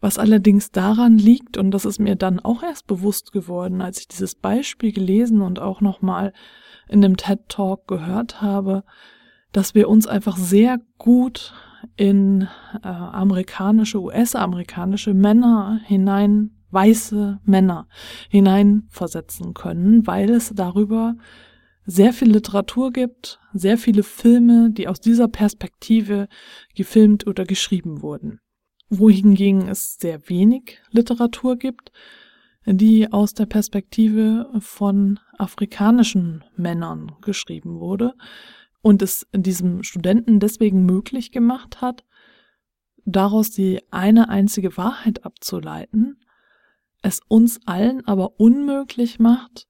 was 0.00 0.18
allerdings 0.18 0.70
daran 0.70 1.18
liegt, 1.18 1.56
und 1.56 1.70
das 1.70 1.84
ist 1.84 1.98
mir 1.98 2.16
dann 2.16 2.40
auch 2.40 2.62
erst 2.62 2.86
bewusst 2.86 3.32
geworden, 3.32 3.80
als 3.80 4.00
ich 4.00 4.08
dieses 4.08 4.34
Beispiel 4.34 4.92
gelesen 4.92 5.40
und 5.40 5.60
auch 5.60 5.80
nochmal 5.80 6.32
in 6.88 7.00
dem 7.00 7.16
TED 7.16 7.48
Talk 7.48 7.86
gehört 7.86 8.42
habe, 8.42 8.84
dass 9.54 9.74
wir 9.74 9.88
uns 9.88 10.06
einfach 10.06 10.36
sehr 10.36 10.80
gut 10.98 11.54
in 11.96 12.48
äh, 12.82 12.88
amerikanische, 12.88 14.02
US-amerikanische 14.02 15.14
Männer 15.14 15.80
hinein, 15.84 16.50
weiße 16.70 17.40
Männer 17.44 17.86
hineinversetzen 18.28 19.54
können, 19.54 20.06
weil 20.08 20.30
es 20.30 20.52
darüber 20.54 21.14
sehr 21.86 22.12
viel 22.12 22.32
Literatur 22.32 22.92
gibt, 22.92 23.38
sehr 23.52 23.78
viele 23.78 24.02
Filme, 24.02 24.70
die 24.72 24.88
aus 24.88 25.00
dieser 25.00 25.28
Perspektive 25.28 26.26
gefilmt 26.74 27.26
oder 27.28 27.44
geschrieben 27.44 28.02
wurden. 28.02 28.40
Wohingegen 28.88 29.68
es 29.68 29.98
sehr 30.00 30.28
wenig 30.28 30.80
Literatur 30.90 31.56
gibt, 31.56 31.92
die 32.66 33.12
aus 33.12 33.34
der 33.34 33.46
Perspektive 33.46 34.50
von 34.58 35.20
afrikanischen 35.38 36.42
Männern 36.56 37.12
geschrieben 37.20 37.78
wurde 37.78 38.14
und 38.84 39.00
es 39.00 39.26
diesem 39.34 39.82
Studenten 39.82 40.40
deswegen 40.40 40.84
möglich 40.84 41.32
gemacht 41.32 41.80
hat, 41.80 42.04
daraus 43.06 43.50
die 43.50 43.80
eine 43.90 44.28
einzige 44.28 44.76
Wahrheit 44.76 45.24
abzuleiten, 45.24 46.22
es 47.00 47.20
uns 47.26 47.66
allen 47.66 48.06
aber 48.06 48.38
unmöglich 48.38 49.18
macht, 49.18 49.68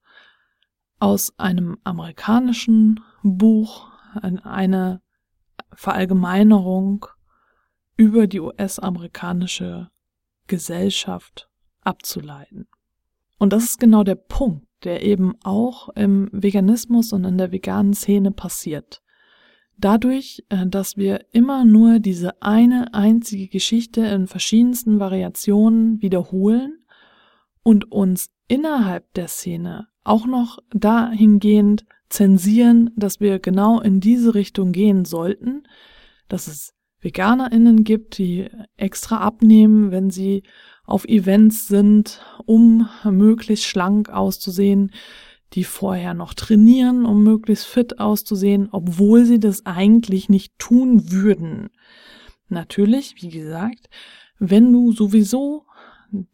aus 0.99 1.39
einem 1.39 1.77
amerikanischen 1.85 2.99
Buch 3.23 3.89
eine 4.21 5.01
Verallgemeinerung 5.71 7.05
über 7.95 8.27
die 8.27 8.41
US-amerikanische 8.41 9.91
Gesellschaft 10.47 11.49
abzuleiten. 11.79 12.67
Und 13.37 13.53
das 13.53 13.63
ist 13.63 13.79
genau 13.79 14.03
der 14.03 14.15
Punkt, 14.15 14.67
der 14.83 15.03
eben 15.03 15.35
auch 15.43 15.87
im 15.95 16.27
Veganismus 16.33 17.13
und 17.13 17.23
in 17.23 17.37
der 17.37 17.53
veganen 17.53 17.93
Szene 17.93 18.31
passiert. 18.31 19.01
Dadurch, 19.77 20.43
äh, 20.49 20.65
dass 20.67 20.97
wir 20.97 21.25
immer 21.31 21.65
nur 21.65 21.99
diese 21.99 22.41
eine 22.41 22.93
einzige 22.93 23.47
Geschichte 23.47 24.01
in 24.01 24.27
verschiedensten 24.27 24.99
Variationen 24.99 26.01
wiederholen 26.01 26.79
und 27.63 27.91
uns 27.91 28.29
innerhalb 28.47 29.13
der 29.13 29.27
Szene 29.27 29.87
auch 30.03 30.27
noch 30.27 30.59
dahingehend 30.73 31.85
zensieren, 32.09 32.91
dass 32.95 33.19
wir 33.19 33.39
genau 33.39 33.81
in 33.81 33.99
diese 33.99 34.35
Richtung 34.35 34.71
gehen 34.71 35.03
sollten, 35.03 35.63
dass 36.27 36.47
es 36.47 36.73
VeganerInnen 36.99 37.83
gibt, 37.83 38.17
die 38.17 38.47
extra 38.77 39.17
abnehmen, 39.17 39.91
wenn 39.91 40.09
sie 40.09 40.43
auf 40.85 41.05
Events 41.05 41.67
sind, 41.67 42.21
um 42.45 42.87
möglichst 43.03 43.65
schlank 43.65 44.09
auszusehen, 44.09 44.91
die 45.53 45.63
vorher 45.63 46.13
noch 46.13 46.33
trainieren, 46.33 47.05
um 47.05 47.23
möglichst 47.23 47.65
fit 47.65 47.99
auszusehen, 47.99 48.69
obwohl 48.71 49.25
sie 49.25 49.39
das 49.39 49.65
eigentlich 49.65 50.29
nicht 50.29 50.57
tun 50.59 51.11
würden. 51.11 51.69
Natürlich, 52.49 53.21
wie 53.21 53.29
gesagt, 53.29 53.89
wenn 54.37 54.71
du 54.71 54.91
sowieso 54.91 55.65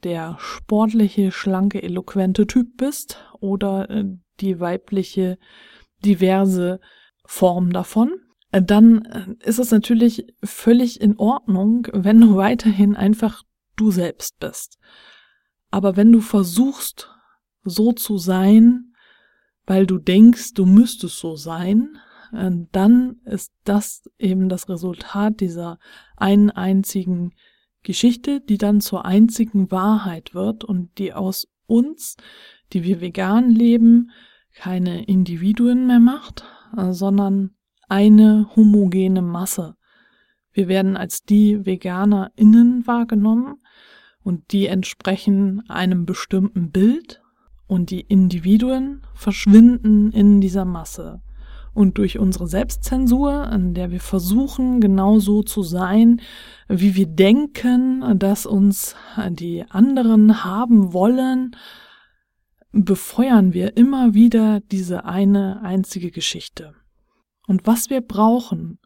der 0.04 0.38
sportliche, 0.40 1.32
schlanke, 1.32 1.82
eloquente 1.82 2.48
Typ 2.48 2.78
bist 2.78 3.24
oder 3.40 3.90
äh, 3.90 4.06
die 4.40 4.60
weibliche, 4.60 5.38
diverse 6.04 6.80
Form 7.26 7.72
davon, 7.72 8.14
äh, 8.52 8.62
dann 8.62 9.06
äh, 9.06 9.48
ist 9.48 9.60
es 9.60 9.72
natürlich 9.72 10.26
völlig 10.44 11.00
in 11.02 11.18
Ordnung, 11.18 11.88
wenn 11.94 12.20
du 12.20 12.36
weiterhin 12.36 12.96
einfach 12.96 13.44
du 13.76 13.92
selbst 13.92 14.40
bist. 14.40 14.78
Aber 15.70 15.96
wenn 15.96 16.12
du 16.12 16.20
versuchst, 16.20 17.10
so 17.64 17.94
zu 17.94 18.18
sein, 18.18 18.91
weil 19.66 19.86
du 19.86 19.98
denkst, 19.98 20.54
du 20.54 20.66
müsstest 20.66 21.20
so 21.20 21.36
sein, 21.36 21.98
äh, 22.34 22.52
dann 22.72 23.18
ist 23.26 23.54
das 23.64 24.10
eben 24.18 24.50
das 24.50 24.70
Resultat 24.70 25.40
dieser 25.40 25.80
einen 26.18 26.50
einzigen 26.50 27.34
Geschichte, 27.84 28.42
die 28.42 28.58
dann 28.58 28.82
zur 28.82 29.06
einzigen 29.06 29.72
Wahrheit 29.72 30.34
wird 30.34 30.64
und 30.64 30.98
die 30.98 31.14
aus 31.14 31.48
uns, 31.66 32.16
die 32.74 32.84
wir 32.84 33.02
vegan 33.02 33.50
leben, 33.50 34.12
keine 34.54 35.06
Individuen 35.06 35.88
mehr 35.88 36.00
macht, 36.00 36.44
äh, 36.78 36.92
sondern 36.92 37.56
eine 37.88 38.50
homogene 38.56 39.22
Masse. 39.22 39.76
Wir 40.54 40.68
werden 40.68 40.98
als 40.98 41.24
die 41.24 41.66
VeganerInnen 41.66 42.86
wahrgenommen 42.86 43.62
und 44.24 44.52
die 44.52 44.68
entsprechen 44.68 45.64
einem 45.70 46.06
bestimmten 46.06 46.72
Bild 46.72 47.21
und 47.72 47.90
die 47.90 48.02
Individuen 48.02 49.02
verschwinden 49.14 50.12
in 50.12 50.42
dieser 50.42 50.66
Masse. 50.66 51.22
Und 51.74 51.98
durch 51.98 52.20
unsere 52.20 52.46
Selbstzensur, 52.46 53.50
in 53.50 53.74
der 53.74 53.92
wir 53.92 54.02
versuchen, 54.02 54.82
genau 54.82 55.20
so 55.20 55.42
zu 55.42 55.64
sein, 55.64 56.20
wie 56.68 56.96
wir 56.96 57.08
denken, 57.08 58.20
dass 58.20 58.46
uns 58.46 58.98
die 59.30 59.64
anderen 59.70 60.44
haben 60.44 60.92
wollen, 60.92 61.56
befeuern 62.74 63.54
wir 63.54 63.78
immer 63.78 64.14
wieder 64.14 64.60
diese 64.60 65.06
eine 65.06 65.62
einzige 65.62 66.12
Geschichte. 66.12 66.76
Und 67.48 67.66
was 67.66 67.90
wir 67.90 68.02
brauchen, 68.02 68.80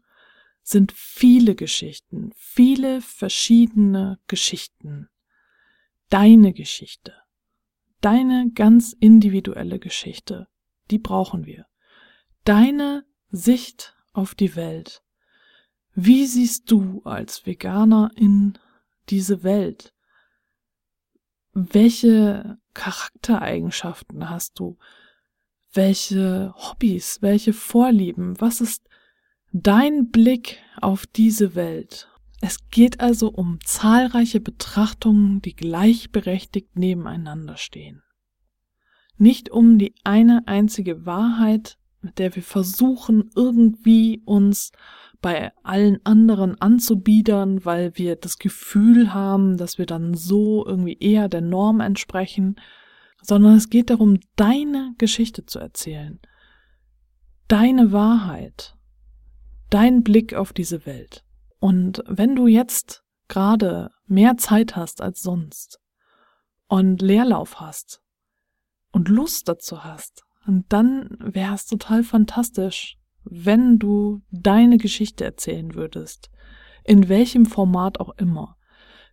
sind 0.62 0.92
viele 0.92 1.56
Geschichten, 1.56 2.30
viele 2.36 3.00
verschiedene 3.00 4.20
Geschichten. 4.28 5.08
Deine 6.08 6.52
Geschichte, 6.52 7.14
deine 8.00 8.50
ganz 8.54 8.92
individuelle 8.98 9.78
Geschichte, 9.78 10.48
die 10.90 10.98
brauchen 10.98 11.46
wir. 11.46 11.66
Deine 12.44 13.04
Sicht 13.30 13.96
auf 14.12 14.34
die 14.34 14.56
Welt. 14.56 15.02
Wie 15.94 16.26
siehst 16.26 16.70
du 16.70 17.02
als 17.04 17.46
Veganer 17.46 18.10
in 18.16 18.58
diese 19.08 19.42
Welt? 19.42 19.94
Welche 21.52 22.58
Charaktereigenschaften 22.74 24.28
hast 24.28 24.58
du? 24.58 24.76
Welche 25.72 26.54
Hobbys, 26.54 27.22
welche 27.22 27.52
Vorlieben? 27.52 28.40
Was 28.40 28.60
ist 28.60 28.88
dein 29.52 30.10
Blick 30.10 30.58
auf 30.80 31.06
diese 31.06 31.54
Welt? 31.54 32.08
Es 32.40 32.68
geht 32.70 33.00
also 33.00 33.28
um 33.28 33.58
zahlreiche 33.64 34.40
Betrachtungen, 34.40 35.40
die 35.40 35.54
gleichberechtigt 35.54 36.76
nebeneinander 36.76 37.56
stehen. 37.56 38.02
Nicht 39.16 39.50
um 39.50 39.78
die 39.78 39.94
eine 40.04 40.46
einzige 40.46 41.06
Wahrheit, 41.06 41.78
mit 42.02 42.18
der 42.18 42.36
wir 42.36 42.42
versuchen, 42.42 43.30
irgendwie 43.34 44.22
uns 44.26 44.72
bei 45.22 45.50
allen 45.62 45.98
anderen 46.04 46.60
anzubiedern, 46.60 47.64
weil 47.64 47.96
wir 47.96 48.16
das 48.16 48.38
Gefühl 48.38 49.14
haben, 49.14 49.56
dass 49.56 49.78
wir 49.78 49.86
dann 49.86 50.14
so 50.14 50.64
irgendwie 50.66 50.98
eher 50.98 51.28
der 51.28 51.40
Norm 51.40 51.80
entsprechen, 51.80 52.56
sondern 53.22 53.56
es 53.56 53.70
geht 53.70 53.90
darum, 53.90 54.20
deine 54.36 54.94
Geschichte 54.98 55.46
zu 55.46 55.58
erzählen, 55.58 56.20
deine 57.48 57.90
Wahrheit, 57.90 58.76
dein 59.70 60.04
Blick 60.04 60.34
auf 60.34 60.52
diese 60.52 60.86
Welt. 60.86 61.25
Und 61.58 62.02
wenn 62.06 62.36
du 62.36 62.46
jetzt 62.46 63.02
gerade 63.28 63.90
mehr 64.06 64.36
Zeit 64.36 64.76
hast 64.76 65.00
als 65.00 65.20
sonst 65.20 65.80
und 66.68 67.02
Leerlauf 67.02 67.60
hast 67.60 68.00
und 68.92 69.08
Lust 69.08 69.48
dazu 69.48 69.84
hast, 69.84 70.24
dann 70.68 71.16
wäre 71.20 71.54
es 71.54 71.66
total 71.66 72.04
fantastisch, 72.04 72.98
wenn 73.24 73.78
du 73.78 74.22
deine 74.30 74.78
Geschichte 74.78 75.24
erzählen 75.24 75.74
würdest, 75.74 76.30
in 76.84 77.08
welchem 77.08 77.46
Format 77.46 77.98
auch 77.98 78.16
immer. 78.16 78.56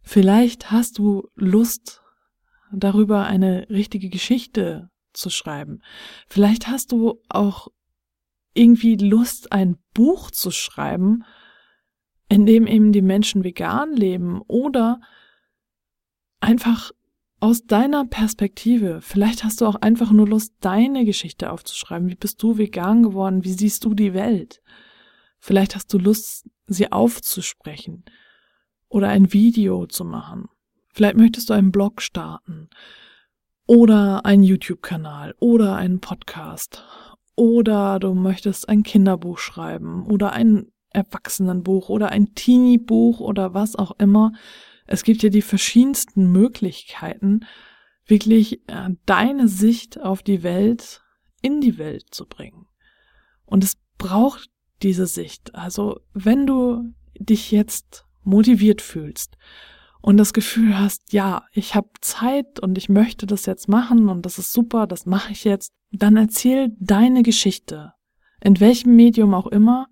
Vielleicht 0.03 0.69
hast 0.69 0.99
du 0.99 1.29
Lust 1.35 2.01
darüber 2.71 3.25
eine 3.25 3.67
richtige 3.69 4.09
Geschichte 4.09 4.89
zu 5.13 5.29
schreiben. 5.29 5.81
Vielleicht 6.27 6.67
hast 6.67 6.91
du 6.91 7.21
auch 7.29 7.67
irgendwie 8.53 8.95
Lust, 8.95 9.51
ein 9.51 9.77
Buch 9.93 10.29
zu 10.29 10.51
schreiben, 10.51 11.23
in 12.29 12.45
dem 12.45 12.67
eben 12.67 12.91
die 12.91 13.01
Menschen 13.01 13.43
vegan 13.43 13.95
leben 13.95 14.41
oder 14.47 15.01
einfach 16.39 16.91
aus 17.39 17.65
deiner 17.65 18.05
Perspektive. 18.05 19.01
Vielleicht 19.01 19.43
hast 19.43 19.61
du 19.61 19.65
auch 19.65 19.75
einfach 19.75 20.11
nur 20.11 20.27
Lust, 20.27 20.53
deine 20.61 21.03
Geschichte 21.03 21.51
aufzuschreiben. 21.51 22.09
Wie 22.09 22.15
bist 22.15 22.41
du 22.41 22.57
vegan 22.57 23.03
geworden? 23.03 23.43
Wie 23.43 23.51
siehst 23.51 23.83
du 23.83 23.93
die 23.93 24.13
Welt? 24.13 24.61
Vielleicht 25.39 25.75
hast 25.75 25.93
du 25.93 25.97
Lust, 25.97 26.49
sie 26.67 26.91
aufzusprechen 26.91 28.05
oder 28.87 29.09
ein 29.09 29.33
Video 29.33 29.87
zu 29.87 30.05
machen. 30.05 30.47
Vielleicht 30.93 31.17
möchtest 31.17 31.49
du 31.49 31.53
einen 31.53 31.71
Blog 31.71 32.01
starten 32.01 32.69
oder 33.65 34.25
einen 34.25 34.43
YouTube-Kanal 34.43 35.35
oder 35.39 35.75
einen 35.75 35.99
Podcast 35.99 36.85
oder 37.35 37.99
du 37.99 38.13
möchtest 38.13 38.69
ein 38.69 38.83
Kinderbuch 38.83 39.37
schreiben 39.37 40.05
oder 40.05 40.31
ein 40.31 40.71
Erwachsenenbuch 40.93 41.89
oder 41.89 42.09
ein 42.09 42.33
Teenie-Buch 42.35 43.19
oder 43.19 43.53
was 43.53 43.75
auch 43.75 43.91
immer. 43.99 44.33
Es 44.85 45.03
gibt 45.03 45.23
ja 45.23 45.29
die 45.29 45.41
verschiedensten 45.41 46.31
Möglichkeiten, 46.31 47.41
wirklich 48.05 48.67
äh, 48.67 48.89
deine 49.05 49.47
Sicht 49.47 49.99
auf 49.99 50.23
die 50.23 50.43
Welt 50.43 51.01
in 51.41 51.61
die 51.61 51.77
Welt 51.77 52.05
zu 52.11 52.25
bringen. 52.25 52.67
Und 53.45 53.63
es 53.63 53.77
braucht 53.97 54.49
diese 54.81 55.07
Sicht. 55.07 55.55
Also 55.55 55.99
wenn 56.13 56.45
du 56.45 56.93
dich 57.19 57.51
jetzt 57.51 58.05
motiviert 58.23 58.81
fühlst 58.81 59.37
und 60.01 60.17
das 60.17 60.33
Gefühl 60.33 60.77
hast, 60.77 61.13
ja, 61.13 61.45
ich 61.51 61.75
habe 61.75 61.89
Zeit 62.01 62.59
und 62.59 62.77
ich 62.77 62.89
möchte 62.89 63.25
das 63.25 63.45
jetzt 63.45 63.69
machen 63.69 64.09
und 64.09 64.25
das 64.25 64.39
ist 64.39 64.51
super, 64.51 64.87
das 64.87 65.05
mache 65.05 65.31
ich 65.31 65.43
jetzt, 65.43 65.71
dann 65.91 66.17
erzähl 66.17 66.75
deine 66.79 67.23
Geschichte, 67.23 67.93
in 68.41 68.59
welchem 68.59 68.95
Medium 68.95 69.33
auch 69.33 69.47
immer, 69.47 69.87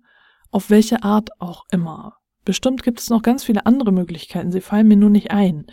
auf 0.52 0.70
welche 0.70 1.02
Art 1.02 1.40
auch 1.40 1.64
immer. 1.72 2.18
Bestimmt 2.44 2.82
gibt 2.82 3.00
es 3.00 3.10
noch 3.10 3.22
ganz 3.22 3.42
viele 3.42 3.66
andere 3.66 3.90
Möglichkeiten, 3.90 4.52
sie 4.52 4.60
fallen 4.60 4.86
mir 4.86 4.96
nur 4.96 5.10
nicht 5.10 5.32
ein. 5.32 5.66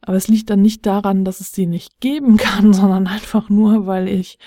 Aber 0.00 0.16
es 0.16 0.28
liegt 0.28 0.48
dann 0.48 0.62
nicht 0.62 0.86
daran, 0.86 1.24
dass 1.24 1.40
es 1.40 1.52
sie 1.52 1.66
nicht 1.66 2.00
geben 2.00 2.36
kann, 2.38 2.72
sondern 2.72 3.06
einfach 3.06 3.50
nur, 3.50 3.86
weil 3.86 4.08
ich 4.08 4.38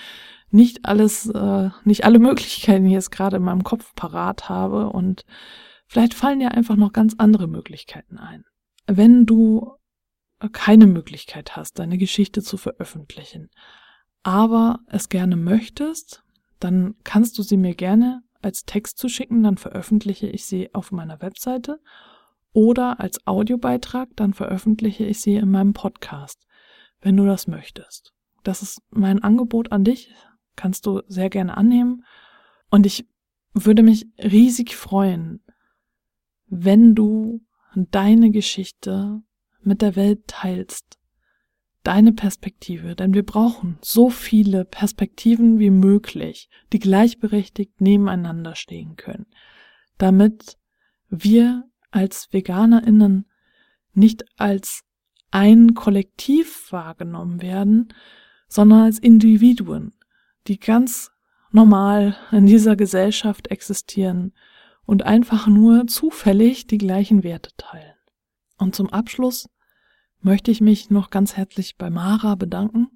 nicht 0.50 0.84
alles, 0.84 1.26
äh, 1.26 1.70
nicht 1.84 2.04
alle 2.04 2.18
Möglichkeiten 2.18 2.86
jetzt 2.86 3.10
gerade 3.10 3.36
in 3.36 3.44
meinem 3.44 3.62
Kopf 3.62 3.94
parat 3.94 4.48
habe 4.48 4.90
und 4.90 5.24
vielleicht 5.86 6.14
fallen 6.14 6.40
dir 6.40 6.52
einfach 6.52 6.76
noch 6.76 6.92
ganz 6.92 7.14
andere 7.18 7.46
Möglichkeiten 7.46 8.18
ein. 8.18 8.44
Wenn 8.86 9.26
du 9.26 9.76
keine 10.52 10.86
Möglichkeit 10.86 11.56
hast, 11.56 11.78
deine 11.78 11.98
Geschichte 11.98 12.42
zu 12.42 12.56
veröffentlichen, 12.56 13.50
aber 14.22 14.80
es 14.86 15.08
gerne 15.08 15.36
möchtest, 15.36 16.24
dann 16.58 16.94
kannst 17.04 17.38
du 17.38 17.42
sie 17.42 17.56
mir 17.56 17.74
gerne 17.74 18.22
als 18.42 18.64
Text 18.64 18.98
zu 18.98 19.08
schicken, 19.08 19.42
dann 19.42 19.56
veröffentliche 19.56 20.26
ich 20.26 20.44
sie 20.44 20.74
auf 20.74 20.92
meiner 20.92 21.20
Webseite. 21.20 21.80
Oder 22.52 23.00
als 23.00 23.26
Audiobeitrag, 23.26 24.08
dann 24.16 24.34
veröffentliche 24.34 25.04
ich 25.04 25.20
sie 25.20 25.36
in 25.36 25.50
meinem 25.50 25.72
Podcast, 25.72 26.46
wenn 27.00 27.16
du 27.16 27.24
das 27.24 27.46
möchtest. 27.46 28.12
Das 28.42 28.62
ist 28.62 28.82
mein 28.90 29.22
Angebot 29.22 29.70
an 29.72 29.84
dich, 29.84 30.12
kannst 30.56 30.86
du 30.86 31.02
sehr 31.06 31.30
gerne 31.30 31.56
annehmen. 31.56 32.04
Und 32.70 32.86
ich 32.86 33.06
würde 33.52 33.82
mich 33.82 34.06
riesig 34.18 34.76
freuen, 34.76 35.42
wenn 36.46 36.94
du 36.94 37.40
deine 37.74 38.30
Geschichte 38.30 39.22
mit 39.62 39.82
der 39.82 39.94
Welt 39.94 40.26
teilst, 40.26 40.99
deine 41.82 42.12
Perspektive, 42.12 42.94
denn 42.94 43.14
wir 43.14 43.24
brauchen 43.24 43.78
so 43.80 44.10
viele 44.10 44.64
Perspektiven 44.64 45.58
wie 45.58 45.70
möglich, 45.70 46.48
die 46.72 46.78
gleichberechtigt 46.78 47.80
nebeneinander 47.80 48.54
stehen 48.54 48.96
können, 48.96 49.26
damit 49.98 50.58
wir 51.08 51.64
als 51.90 52.32
Veganerinnen 52.32 53.26
nicht 53.92 54.24
als 54.38 54.82
ein 55.30 55.74
Kollektiv 55.74 56.70
wahrgenommen 56.70 57.40
werden, 57.40 57.92
sondern 58.48 58.82
als 58.82 58.98
Individuen, 58.98 59.94
die 60.46 60.58
ganz 60.58 61.10
normal 61.52 62.16
in 62.30 62.46
dieser 62.46 62.76
Gesellschaft 62.76 63.48
existieren 63.48 64.32
und 64.84 65.04
einfach 65.04 65.46
nur 65.46 65.86
zufällig 65.86 66.66
die 66.66 66.78
gleichen 66.78 67.22
Werte 67.22 67.50
teilen. 67.56 67.94
Und 68.58 68.74
zum 68.74 68.90
Abschluss 68.90 69.48
möchte 70.22 70.50
ich 70.50 70.60
mich 70.60 70.90
noch 70.90 71.10
ganz 71.10 71.36
herzlich 71.36 71.76
bei 71.76 71.90
Mara 71.90 72.34
bedanken, 72.34 72.88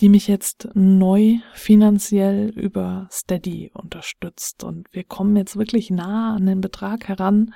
die 0.00 0.08
mich 0.08 0.28
jetzt 0.28 0.68
neu 0.74 1.36
finanziell 1.52 2.50
über 2.50 3.08
Steady 3.10 3.70
unterstützt. 3.74 4.64
Und 4.64 4.88
wir 4.92 5.04
kommen 5.04 5.36
jetzt 5.36 5.56
wirklich 5.56 5.90
nah 5.90 6.34
an 6.34 6.46
den 6.46 6.60
Betrag 6.60 7.08
heran, 7.08 7.54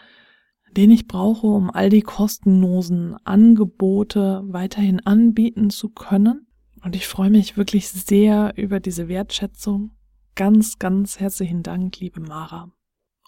den 0.77 0.91
ich 0.91 1.07
brauche, 1.07 1.47
um 1.47 1.71
all 1.71 1.89
die 1.89 2.03
kostenlosen 2.03 3.17
Angebote 3.25 4.43
weiterhin 4.47 5.01
anbieten 5.01 5.71
zu 5.71 5.91
können. 5.91 6.47
Und 6.83 6.97
ich 6.97 7.07
freue 7.07 7.31
mich 7.31 7.57
wirklich 7.57 7.89
sehr 7.89 8.53
über 8.57 8.81
diese 8.81 9.09
Wertschätzung. 9.09 9.93
Ganz, 10.35 10.79
ganz 10.79 11.21
herzlichen 11.21 11.63
Dank, 11.63 11.99
liebe 12.01 12.21
Mara. 12.21 12.73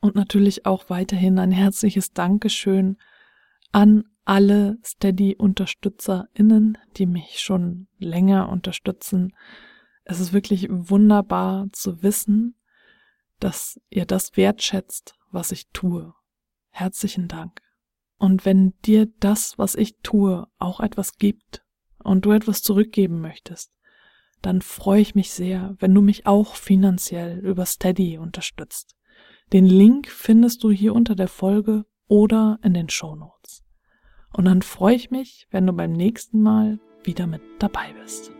Und 0.03 0.15
natürlich 0.15 0.67
auch 0.67 0.91
weiterhin 0.91 1.39
ein 1.39 1.53
herzliches 1.53 2.13
Dankeschön 2.13 2.99
an 3.77 4.05
alle 4.25 4.79
Steady-UnterstützerInnen, 4.83 6.79
die 6.97 7.05
mich 7.05 7.41
schon 7.41 7.89
länger 7.99 8.49
unterstützen. 8.49 9.37
Es 10.05 10.19
ist 10.19 10.33
wirklich 10.33 10.69
wunderbar 10.71 11.67
zu 11.73 12.03
wissen, 12.03 12.59
dass 13.39 13.79
ihr 13.91 14.07
das 14.07 14.35
wertschätzt, 14.35 15.19
was 15.31 15.53
ich 15.53 15.69
tue. 15.75 16.15
Herzlichen 16.71 17.29
Dank. 17.29 17.61
Und 18.17 18.47
wenn 18.47 18.73
dir 18.87 19.13
das, 19.21 19.59
was 19.59 19.75
ich 19.75 19.99
tue, 20.03 20.47
auch 20.59 20.81
etwas 20.81 21.19
gibt 21.19 21.63
und 21.99 22.25
du 22.25 22.31
etwas 22.31 22.63
zurückgeben 22.63 23.21
möchtest, 23.21 23.75
dann 24.41 24.63
freue 24.63 25.03
ich 25.03 25.15
mich 25.15 25.33
sehr, 25.33 25.77
wenn 25.81 25.93
du 25.93 26.01
mich 26.01 26.25
auch 26.25 26.55
finanziell 26.55 27.41
über 27.41 27.67
Steady 27.67 28.17
unterstützt. 28.17 28.97
Den 29.53 29.67
Link 29.67 30.09
findest 30.09 30.65
du 30.65 30.71
hier 30.71 30.95
unter 30.95 31.15
der 31.15 31.29
Folge 31.29 31.85
oder 32.09 32.59
in 32.63 32.73
den 32.73 32.89
Show 32.89 33.15
Notes. 33.15 33.66
Und 34.37 34.45
dann 34.45 34.61
freue 34.61 34.95
ich 34.95 35.11
mich, 35.11 35.49
wenn 35.51 35.67
du 35.67 35.73
beim 35.73 35.93
nächsten 35.93 36.43
Mal 36.43 36.79
wieder 37.03 37.27
mit 37.27 37.41
dabei 37.59 37.95
bist. 38.03 38.36